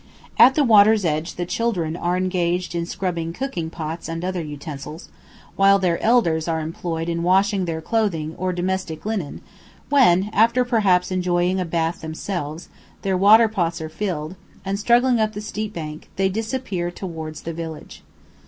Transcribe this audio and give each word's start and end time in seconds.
At 0.39 0.55
the 0.55 0.63
water's 0.63 1.05
edge 1.05 1.35
the 1.35 1.45
children 1.45 1.95
are 1.95 2.17
engaged 2.17 2.73
in 2.73 2.87
scrubbing 2.87 3.33
cooking 3.33 3.69
pots 3.69 4.09
and 4.09 4.25
other 4.25 4.43
utensils, 4.43 5.09
while 5.55 5.77
their 5.77 6.01
elders 6.01 6.47
are 6.47 6.59
employed 6.59 7.07
in 7.07 7.21
washing 7.21 7.65
their 7.65 7.81
clothing 7.81 8.33
or 8.39 8.51
domestic 8.51 9.05
linen, 9.05 9.41
when, 9.89 10.31
after 10.33 10.65
perhaps 10.65 11.11
enjoying 11.11 11.59
a 11.59 11.65
bathe 11.65 11.97
themselves, 12.01 12.67
their 13.03 13.15
water 13.15 13.47
pots 13.47 13.79
are 13.79 13.89
filled, 13.89 14.35
and, 14.65 14.79
struggling 14.79 15.19
up 15.19 15.33
the 15.33 15.39
steep 15.41 15.71
bank, 15.73 16.09
they 16.15 16.29
disappear 16.29 16.89
towards 16.89 17.43
the 17.43 17.53
village. 17.53 18.01